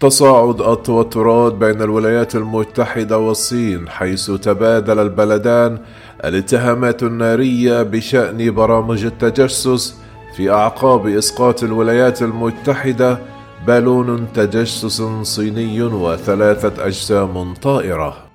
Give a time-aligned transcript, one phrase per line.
[0.00, 5.78] تصاعد التوترات بين الولايات المتحدة والصين حيث تبادل البلدان
[6.24, 9.96] الاتهامات النارية بشأن برامج التجسس
[10.36, 13.18] في أعقاب إسقاط الولايات المتحدة
[13.66, 18.25] بالون تجسس صيني وثلاثة أجسام طائرة.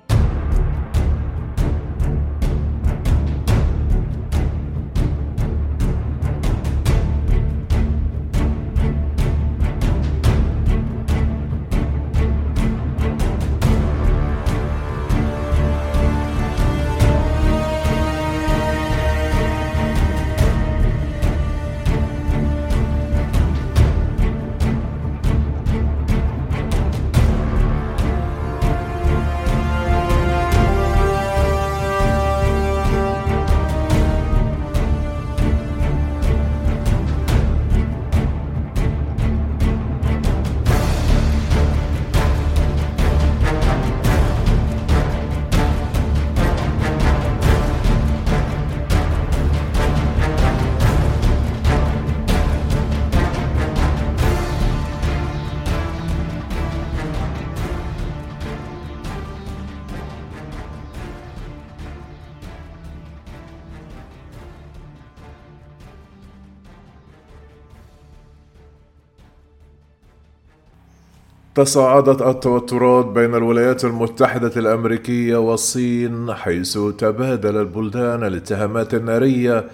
[71.54, 79.64] تصاعدت التوترات بين الولايات المتحدة الأمريكية والصين حيث تبادل البلدان الاتهامات النارية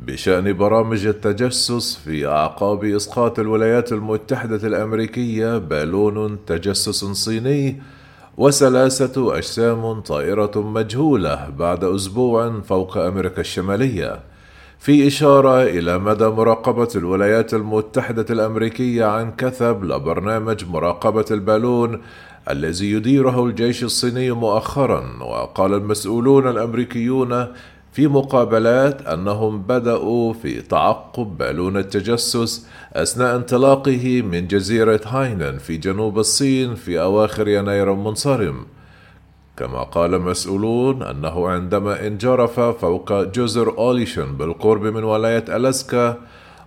[0.00, 7.82] بشأن برامج التجسس في أعقاب إسقاط الولايات المتحدة الأمريكية بالون تجسس صيني
[8.36, 14.20] وثلاثة أجسام طائرة مجهولة بعد أسبوع فوق أمريكا الشمالية.
[14.86, 22.00] في إشارة إلى مدى مراقبة الولايات المتحدة الأمريكية عن كثب لبرنامج مراقبة البالون
[22.50, 27.46] الذي يديره الجيش الصيني مؤخرا وقال المسؤولون الأمريكيون
[27.92, 36.18] في مقابلات أنهم بدأوا في تعقب بالون التجسس أثناء انطلاقه من جزيرة هاينن في جنوب
[36.18, 38.66] الصين في أواخر يناير المنصرم
[39.56, 46.16] كما قال مسؤولون أنه عندما انجرف فوق جزر أوليشن بالقرب من ولاية ألاسكا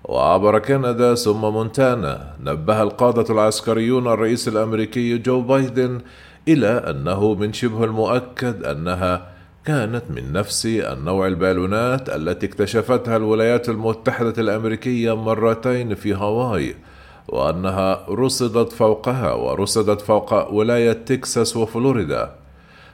[0.03, 6.01] وعبر كندا ثم مونتانا نبه القادة العسكريون الرئيس الأمريكي جو بايدن
[6.47, 9.28] إلى أنه من شبه المؤكد أنها
[9.66, 16.75] كانت من نفس النوع البالونات التي اكتشفتها الولايات المتحدة الأمريكية مرتين في هاواي
[17.28, 22.35] وأنها رصدت فوقها ورصدت فوق ولاية تكساس وفلوريدا.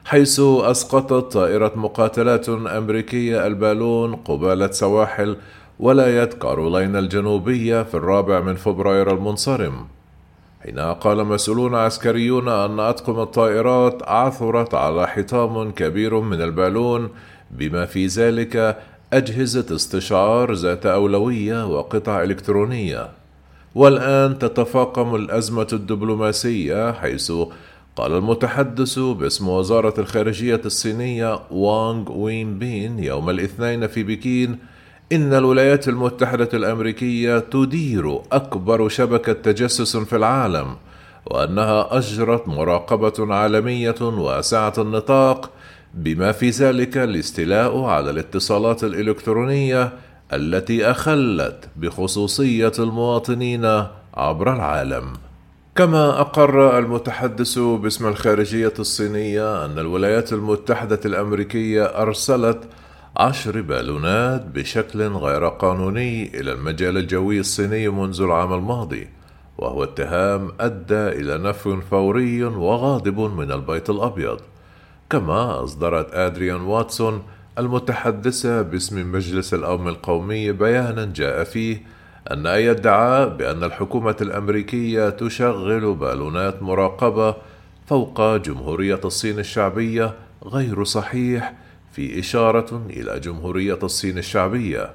[0.06, 5.36] حيث أسقطت طائرة مقاتلات أمريكية البالون قبالة سواحل
[5.80, 9.86] ولاية كارولينا الجنوبية في الرابع من فبراير المنصرم.
[10.62, 17.08] حين قال مسؤولون عسكريون أن أطقم الطائرات عثرت على حطام كبير من البالون
[17.50, 18.78] بما في ذلك
[19.12, 23.08] أجهزة استشعار ذات أولوية وقطع إلكترونية.
[23.74, 27.32] والآن تتفاقم الأزمة الدبلوماسية حيث
[27.96, 34.58] قال المتحدث باسم وزارة الخارجية الصينية وانغ وين بين يوم الاثنين في بكين
[35.12, 40.76] إن الولايات المتحدة الأمريكية تدير أكبر شبكة تجسس في العالم
[41.26, 45.50] وأنها أجرت مراقبة عالمية واسعة النطاق
[45.94, 49.92] بما في ذلك الاستيلاء على الاتصالات الإلكترونية
[50.32, 55.25] التي أخلت بخصوصية المواطنين عبر العالم.
[55.76, 62.58] كما أقر المتحدث باسم الخارجية الصينية أن الولايات المتحدة الأمريكية أرسلت
[63.16, 69.08] عشر بالونات بشكل غير قانوني إلى المجال الجوي الصيني منذ العام الماضي
[69.58, 74.40] وهو اتهام أدى إلى نفي فوري وغاضب من البيت الأبيض.
[75.10, 77.22] كما أصدرت أدريان واتسون
[77.58, 81.95] المتحدثة باسم مجلس الأمن القومي بيانا جاء فيه
[82.30, 87.34] أن أي ادعاء بأن الحكومة الأمريكية تشغل بالونات مراقبة
[87.86, 90.14] فوق جمهورية الصين الشعبية
[90.44, 91.54] غير صحيح
[91.92, 94.90] في إشارة إلى جمهورية الصين الشعبية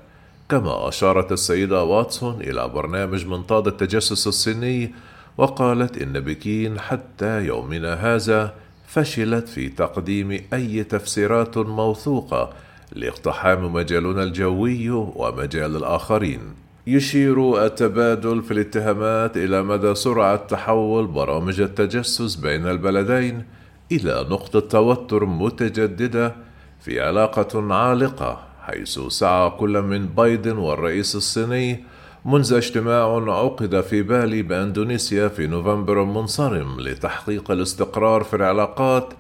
[0.50, 4.94] كما أشارت السيدة واتسون إلى برنامج منطاد التجسس الصيني
[5.38, 8.54] وقالت إن بكين حتى يومنا هذا
[8.88, 12.54] فشلت في تقديم أي تفسيرات موثوقة
[12.92, 16.40] لاقتحام مجالنا الجوي ومجال الآخرين.
[16.88, 23.44] يشير التبادل في الاتهامات إلى مدى سرعة تحول برامج التجسس بين البلدين
[23.92, 26.36] إلى نقطة توتر متجددة
[26.80, 31.84] في علاقة عالقة حيث سعى كل من بايدن والرئيس الصيني
[32.26, 39.14] منذ اجتماع عقد في بالي بأندونيسيا في نوفمبر المنصرم لتحقيق الاستقرار في العلاقات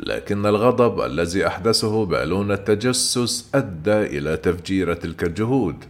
[0.00, 5.84] لكن الغضب الذي أحدثه بالون التجسس أدى إلى تفجير تلك الجهود.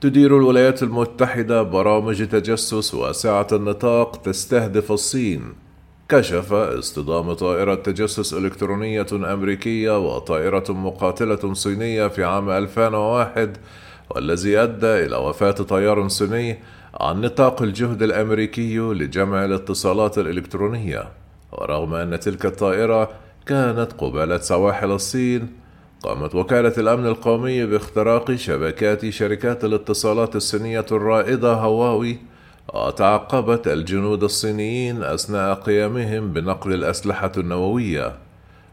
[0.00, 5.54] تدير الولايات المتحدة برامج تجسس واسعة النطاق تستهدف الصين.
[6.08, 13.56] كشف اصطدام طائرة تجسس إلكترونية أمريكية وطائرة مقاتلة صينية في عام 2001
[14.10, 16.58] والذي أدى إلى وفاة طيار صيني
[17.00, 21.08] عن نطاق الجهد الأمريكي لجمع الاتصالات الإلكترونية.
[21.52, 23.10] ورغم أن تلك الطائرة
[23.46, 25.65] كانت قبالة سواحل الصين
[26.02, 32.18] قامت وكالة الأمن القومي باختراق شبكات شركات الاتصالات الصينية الرائدة هواوي
[32.74, 38.16] وتعقبت الجنود الصينيين أثناء قيامهم بنقل الأسلحة النووية.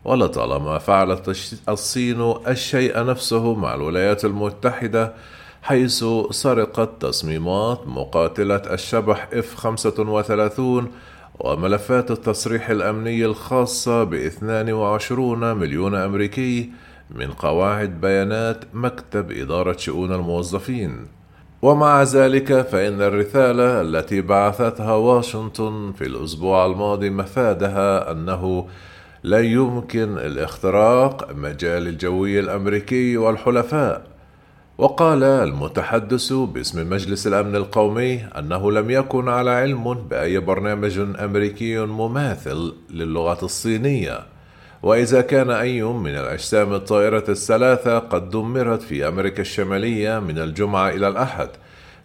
[0.05, 1.37] ولطالما فعلت
[1.69, 5.13] الصين الشيء نفسه مع الولايات المتحدة
[5.61, 10.91] حيث سرقت تصميمات مقاتلة الشبح إف 35
[11.39, 16.71] وملفات التصريح الأمني الخاصة ب 22 مليون أمريكي
[17.13, 21.07] من قواعد بيانات مكتب إدارة شؤون الموظفين.
[21.61, 28.67] ومع ذلك فإن الرسالة التي بعثتها واشنطن في الأسبوع الماضي مفادها أنه
[29.23, 34.13] لا يمكن الاختراق مجال الجوي الأمريكي والحلفاء.
[34.77, 42.73] وقال المتحدث باسم مجلس الأمن القومي أنه لم يكن على علم بأي برنامج أمريكي مماثل
[42.89, 44.32] للغة الصينية.
[44.83, 51.07] وإذا كان أي من الأجسام الطائرة الثلاثة قد دمرت في أمريكا الشمالية من الجمعة إلى
[51.07, 51.49] الأحد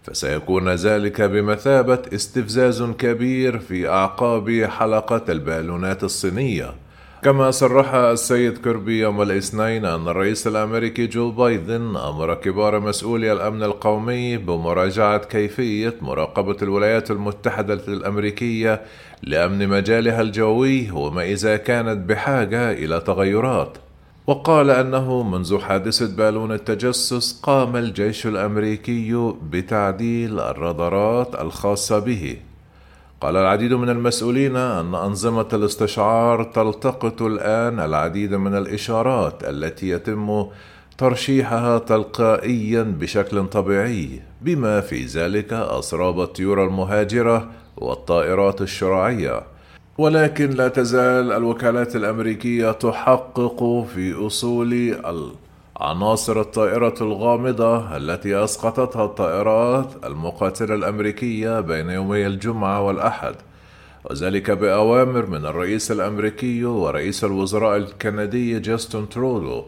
[0.02, 6.74] فسيكون ذلك بمثابة استفزاز كبير في أعقاب حلقة البالونات الصينية.
[7.22, 13.62] كما صرح السيد كيربي يوم الاثنين أن الرئيس الأمريكي جو بايدن أمر كبار مسؤولي الأمن
[13.62, 18.82] القومي بمراجعة كيفية مراقبة الولايات المتحدة الأمريكية
[19.22, 23.78] لأمن مجالها الجوي وما إذا كانت بحاجة إلى تغيرات.
[24.26, 32.36] وقال أنه منذ حادثة بالون التجسس قام الجيش الأمريكي بتعديل الرادارات الخاصة به.
[33.20, 40.46] قال العديد من المسؤولين أن أنظمة الاستشعار تلتقط الآن العديد من الإشارات التي يتم
[40.98, 49.42] ترشيحها تلقائيا بشكل طبيعي بما في ذلك أسراب الطيور المهاجرة والطائرات الشراعية.
[49.98, 54.94] ولكن لا تزال الوكالات الأمريكية تحقق في أصول
[55.80, 63.34] عناصر الطائرة الغامضة التي أسقطتها الطائرات المقاتلة الأمريكية بين يومي الجمعة والأحد
[64.10, 69.64] وذلك بأوامر من الرئيس الأمريكي ورئيس الوزراء الكندي جاستون ترودو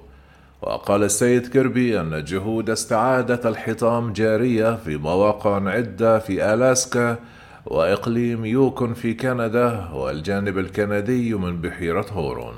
[0.62, 7.16] وقال السيد كيربي أن جهود استعادة الحطام جارية في مواقع عدة في ألاسكا
[7.66, 12.54] وإقليم يوكون في كندا والجانب الكندي من بحيرة هورون.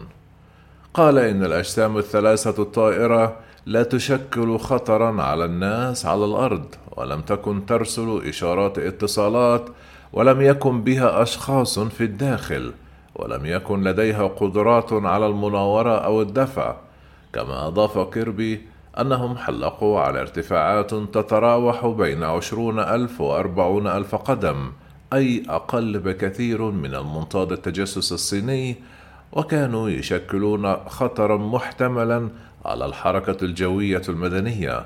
[0.95, 3.37] قال إن الأجسام الثلاثة الطائرة
[3.67, 6.65] لا تشكل خطرا على الناس على الأرض
[6.97, 9.69] ولم تكن ترسل إشارات اتصالات
[10.13, 12.73] ولم يكن بها أشخاص في الداخل
[13.17, 16.77] ولم يكن لديها قدرات على المناورة أو الدفع.
[17.33, 18.67] كما أضاف كيربي
[19.01, 24.73] أنهم حلقوا على ارتفاعات تتراوح بين عشرون ألف وأربعون ألف قدم
[25.13, 28.77] أي أقل بكثير من المنطاد التجسس الصيني
[29.33, 32.29] وكانوا يشكلون خطرا محتملا
[32.65, 34.85] على الحركة الجوية المدنية.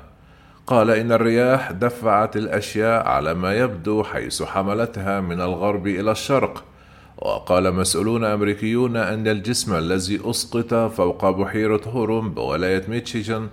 [0.67, 6.63] قال إن الرياح دفعت الأشياء على ما يبدو حيث حملتها من الغرب إلى الشرق.
[7.17, 13.47] وقال مسؤولون أمريكيون أن الجسم الذي أسقط فوق بحيرة هوروم بولاية ميتشيغان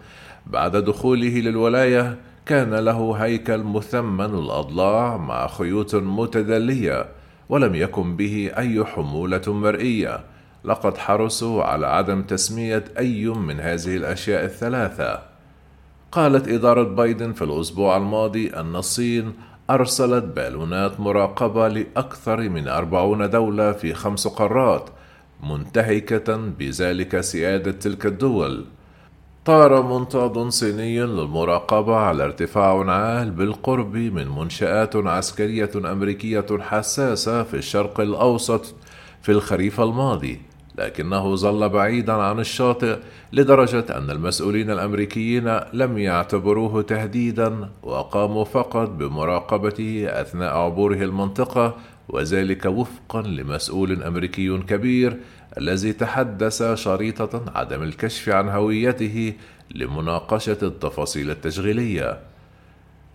[0.46, 7.06] بعد دخوله للولاية كان له هيكل مثمن الأضلاع مع خيوط متدلية
[7.48, 10.33] ولم يكن به أي حمولة مرئية.
[10.64, 15.22] لقد حرصوا على عدم تسمية أي من هذه الأشياء الثلاثة.
[16.12, 19.32] قالت إدارة بايدن في الأسبوع الماضي أن الصين
[19.70, 24.90] أرسلت بالونات مراقبة لأكثر من أربعون دولة في خمس قارات
[25.42, 28.64] منتهكة بذلك سيادة تلك الدول.
[29.44, 38.00] طار منطاد صيني للمراقبة على ارتفاع عال بالقرب من منشآت عسكرية أمريكية حساسة في الشرق
[38.00, 38.74] الأوسط
[39.22, 40.40] في الخريف الماضي.
[40.78, 42.98] لكنه ظل بعيدا عن الشاطئ
[43.32, 51.76] لدرجة أن المسؤولين الأمريكيين لم يعتبروه تهديدا وقاموا فقط بمراقبته أثناء عبوره المنطقة
[52.08, 55.16] وذلك وفقا لمسؤول أمريكي كبير
[55.58, 59.34] الذي تحدث شريطة عدم الكشف عن هويته
[59.74, 62.20] لمناقشة التفاصيل التشغيلية.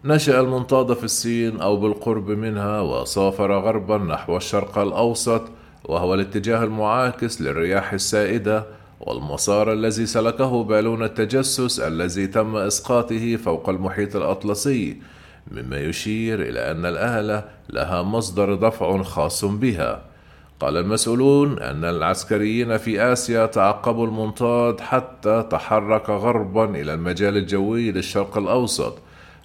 [0.05, 5.41] نشأ المنطاد في الصين أو بالقرب منها وسافر غربا نحو الشرق الأوسط
[5.85, 8.65] وهو الاتجاه المعاكس للرياح السائدة
[8.99, 14.97] والمسار الذي سلكه بالون التجسس الذي تم إسقاطه فوق المحيط الأطلسي
[15.51, 20.01] مما يشير إلى أن الآلة لها مصدر دفع خاص بها.
[20.59, 28.37] قال المسؤولون أن العسكريين في آسيا تعقبوا المنطاد حتى تحرك غربا إلى المجال الجوي للشرق
[28.37, 28.97] الأوسط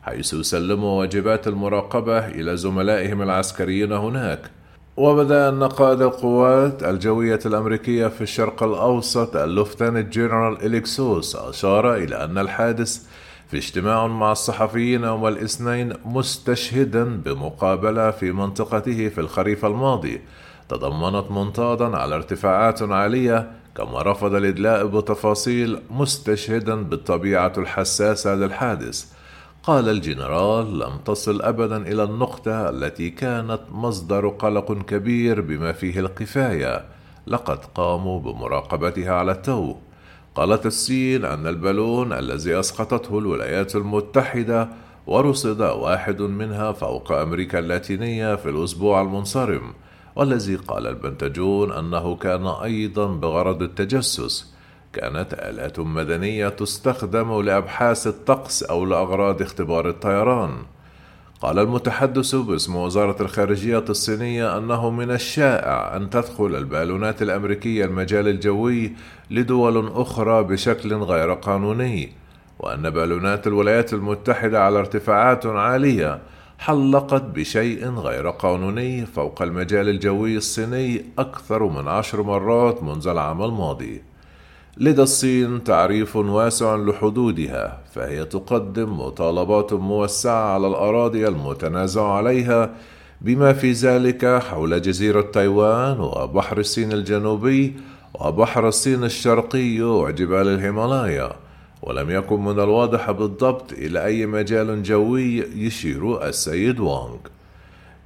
[0.03, 4.51] حيث سلموا واجبات المراقبة إلى زملائهم العسكريين هناك.
[4.97, 12.39] وبدأ أن قائد القوات الجوية الأمريكية في الشرق الأوسط اللوفتنانت جنرال إليكسوس أشار إلى أن
[12.39, 13.03] الحادث
[13.51, 20.21] في اجتماع مع الصحفيين يوم الاثنين مستشهدا بمقابلة في منطقته في الخريف الماضي.
[20.69, 29.05] تضمنت منطادا على ارتفاعات عالية كما رفض الإدلاء بتفاصيل مستشهدا بالطبيعة الحساسة للحادث.
[29.67, 36.85] قال الجنرال لم تصل ابدا إلى النقطة التي كانت مصدر قلق كبير بما فيه الكفاية.
[37.27, 39.75] لقد قاموا بمراقبتها على التو.
[40.35, 44.69] قالت الصين أن البالون الذي أسقطته الولايات المتحدة
[45.07, 49.73] ورصد واحد منها فوق أمريكا اللاتينية في الأسبوع المنصرم
[50.17, 54.54] والذي قال البنتاجون أنه كان أيضا بغرض التجسس.
[54.95, 60.51] كانت آلات مدنية تستخدم لأبحاث الطقس أو لأغراض اختبار الطيران.
[61.43, 68.93] قال المتحدث باسم وزارة الخارجية الصينية أنه من الشائع أن تدخل البالونات الأمريكية المجال الجوي
[69.31, 72.13] لدول أخرى بشكل غير قانوني،
[72.59, 76.21] وأن بالونات الولايات المتحدة على ارتفاعات عالية
[76.59, 84.03] حلقت بشيء غير قانوني فوق المجال الجوي الصيني أكثر من عشر مرات منذ العام الماضي.
[84.77, 92.75] لدى الصين تعريف واسع لحدودها فهي تقدم مطالبات موسعة على الأراضي المتنازع عليها
[93.21, 97.77] بما في ذلك حول جزيرة تايوان وبحر الصين الجنوبي
[98.15, 101.33] وبحر الصين الشرقي وجبال الهيمالايا.
[101.83, 107.17] ولم يكن من الواضح بالضبط إلى أي مجال جوي يشير السيد وانغ.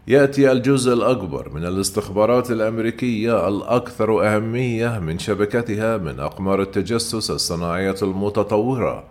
[0.08, 9.04] يأتي الجزء الأكبر من الاستخبارات الأمريكية الأكثر أهمية من شبكتها من أقمار التجسس الصناعية المتطورة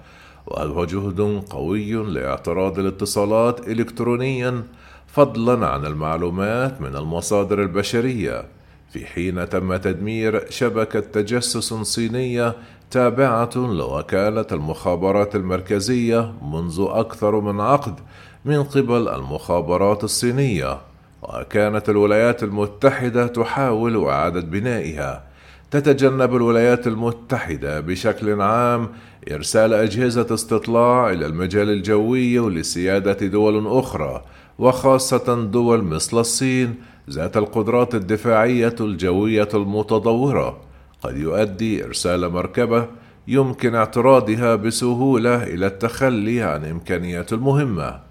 [0.48, 4.63] وهو جهد قوي لاعتراض الاتصالات الكترونيا
[5.08, 8.46] فضلا عن المعلومات من المصادر البشرية.
[8.89, 12.56] في حين تم تدمير شبكة تجسس صينية
[12.92, 18.00] تابعة لوكالة المخابرات المركزية منذ أكثر من عقد
[18.48, 20.77] من قبل المخابرات الصينية
[21.22, 25.24] وكانت الولايات المتحدة تحاول إعادة بنائها.
[25.72, 28.89] تتجنب الولايات المتحدة بشكل عام
[29.32, 34.24] إرسال أجهزة استطلاع إلى المجال الجوي لسيادة دول أخرى
[34.60, 36.75] وخاصة دول مثل الصين
[37.10, 40.58] ذات القدرات الدفاعية الجوية المتطورة.
[41.01, 42.88] قد يؤدي إرسال مركبة
[43.27, 48.07] يمكن اعتراضها بسهولة إلى التخلي عن إمكانيات المهمة.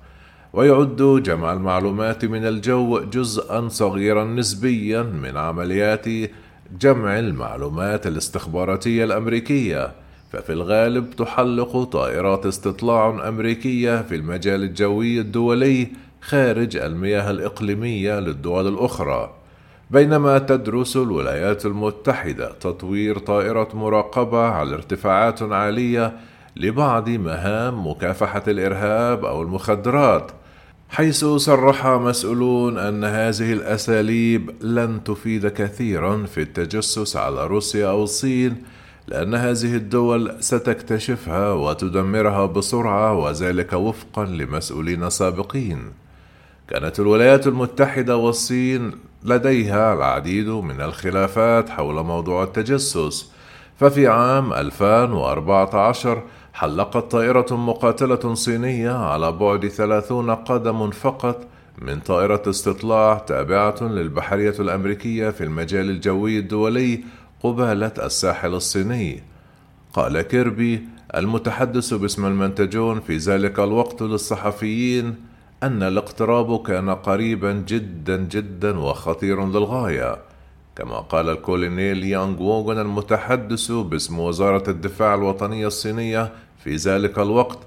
[0.57, 6.05] ويعد جمع المعلومات من الجو جزءا صغيرا نسبيا من عمليات
[6.81, 9.93] جمع المعلومات الاستخباراتية الأمريكية.
[10.33, 15.89] ففي الغالب تحلق طائرات استطلاع أمريكية في المجال الجوي الدولي
[16.21, 19.31] خارج المياه الإقليمية للدول الأخرى.
[19.91, 26.13] بينما تدرس الولايات المتحدة تطوير طائره مراقبة على ارتفاعات عالية
[26.57, 30.31] لبعض مهام مكافحة الإرهاب أو المخدرات
[30.89, 38.63] حيث صرح مسؤولون أن هذه الأساليب لن تفيد كثيرا في التجسس على روسيا أو الصين
[39.09, 45.93] لأن هذه الدول ستكتشفها وتدمرها بسرعة وذلك وفقا لمسؤولين سابقين.
[46.69, 48.93] كانت الولايات المتحدة والصين
[49.25, 53.33] لديها العديد من الخلافات حول موضوع التجسس
[53.81, 56.23] ففي عام 2014
[56.57, 61.47] حلقت طائرة مقاتلة صينية على بعد ثلاثون قدم فقط
[61.79, 67.01] من طائرة استطلاع تابعة للبحرية الأمريكية في المجال الجوي الدولي
[67.43, 69.23] قبالة الساحل الصيني.
[69.93, 70.85] قال كيربي
[71.17, 75.15] المتحدث باسم المنتجون في ذلك الوقت للصحفيين
[75.63, 80.26] أن الاقتراب كان قريبا جدا جدا وخطير للغاية.
[80.77, 86.33] كما قال الكولونيل يانغ ووغن المتحدث باسم وزارة الدفاع الوطنية الصينية
[86.65, 87.59] في ذلك الوقت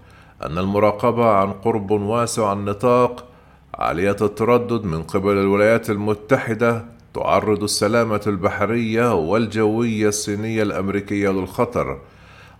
[0.43, 3.25] أن المراقبة عن قرب واسع النطاق
[3.73, 11.99] عالية التردد من قبل الولايات المتحدة تعرض السلامة البحرية والجوية الصينية الأمريكية للخطر.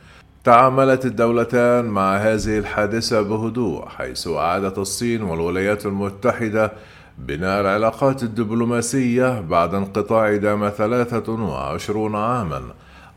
[0.43, 6.71] تعاملت الدولتان مع هذه الحادثة بهدوء حيث أعادت الصين والولايات المتحدة
[7.17, 12.61] بناء العلاقات الدبلوماسية بعد انقطاع دام 23 عاما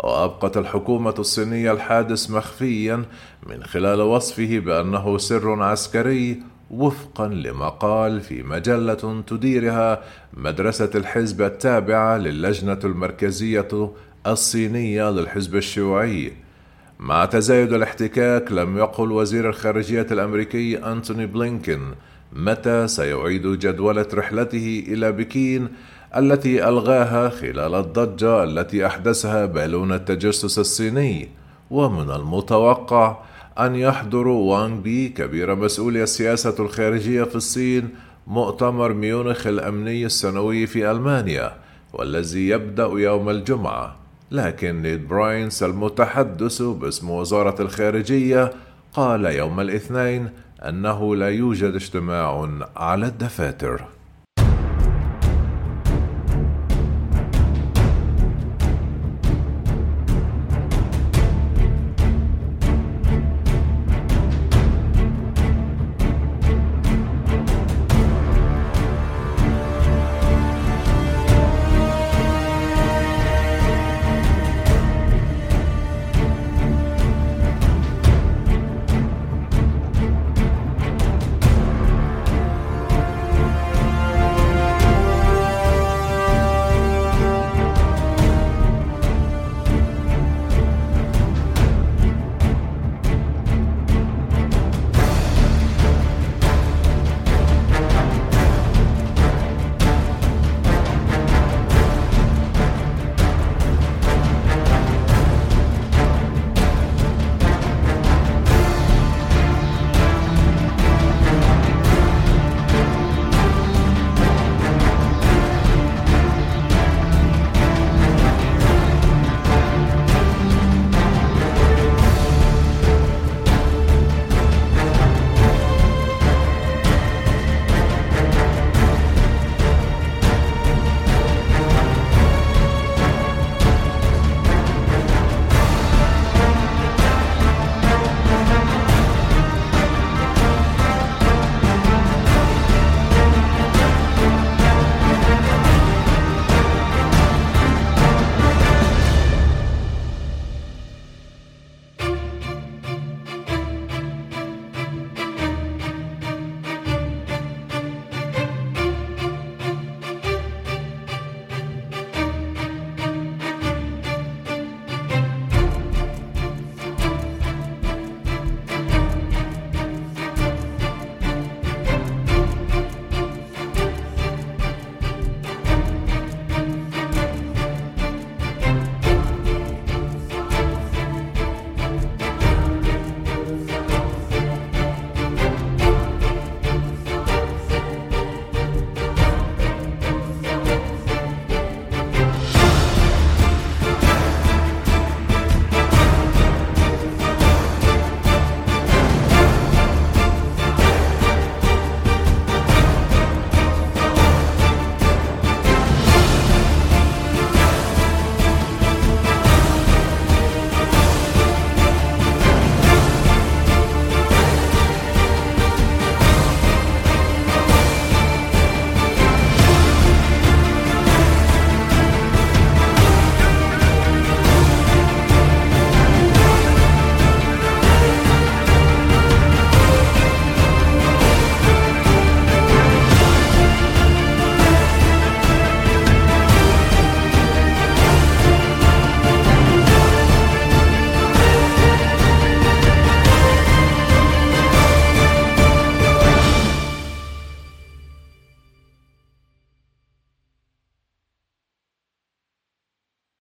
[0.00, 3.04] وأبقت الحكومة الصينية الحادث مخفيا
[3.46, 10.02] من خلال وصفه بأنه سر عسكري وفقا لمقال في مجلة تديرها
[10.34, 13.90] مدرسة الحزب التابعة للجنة المركزية
[14.26, 16.45] الصينية للحزب الشيوعي.
[17.00, 21.80] مع تزايد الاحتكاك لم يقل وزير الخارجية الأمريكي أنتوني بلينكين
[22.32, 25.68] متى سيعيد جدولة رحلته إلى بكين
[26.16, 31.28] التي ألغاها خلال الضجة التي أحدثها بالون التجسس الصيني؟
[31.70, 33.16] ومن المتوقع
[33.58, 37.88] أن يحضر وانغ بي كبير مسؤولي السياسة الخارجية في الصين
[38.26, 41.52] مؤتمر ميونخ الأمني السنوي في ألمانيا
[41.92, 44.05] والذي يبدأ يوم الجمعة.
[44.30, 48.52] لكن نيد براينس المتحدث باسم وزارة الخارجية
[48.92, 50.30] قال يوم الاثنين
[50.68, 53.95] أنه لا يوجد اجتماع على الدفاتر.